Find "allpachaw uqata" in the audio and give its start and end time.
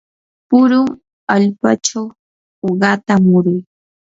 1.33-3.13